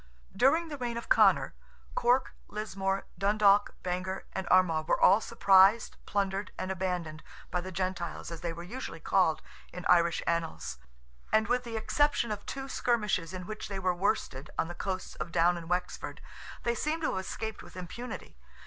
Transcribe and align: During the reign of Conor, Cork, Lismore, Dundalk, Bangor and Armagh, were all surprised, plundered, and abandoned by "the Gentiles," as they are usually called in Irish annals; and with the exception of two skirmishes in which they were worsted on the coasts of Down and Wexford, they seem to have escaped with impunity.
During 0.35 0.69
the 0.69 0.79
reign 0.79 0.97
of 0.97 1.09
Conor, 1.09 1.53
Cork, 1.93 2.33
Lismore, 2.47 3.05
Dundalk, 3.19 3.75
Bangor 3.83 4.25
and 4.33 4.47
Armagh, 4.49 4.87
were 4.87 4.99
all 4.99 5.21
surprised, 5.21 5.95
plundered, 6.07 6.51
and 6.57 6.71
abandoned 6.71 7.21
by 7.51 7.61
"the 7.61 7.71
Gentiles," 7.71 8.31
as 8.31 8.41
they 8.41 8.49
are 8.51 8.63
usually 8.63 8.99
called 8.99 9.43
in 9.71 9.85
Irish 9.85 10.23
annals; 10.25 10.79
and 11.31 11.47
with 11.47 11.63
the 11.63 11.77
exception 11.77 12.31
of 12.31 12.43
two 12.47 12.67
skirmishes 12.67 13.31
in 13.31 13.45
which 13.45 13.67
they 13.67 13.77
were 13.77 13.93
worsted 13.93 14.49
on 14.57 14.67
the 14.69 14.73
coasts 14.73 15.13
of 15.17 15.31
Down 15.31 15.55
and 15.55 15.69
Wexford, 15.69 16.19
they 16.63 16.73
seem 16.73 16.99
to 17.01 17.11
have 17.11 17.19
escaped 17.19 17.61
with 17.61 17.77
impunity. 17.77 18.39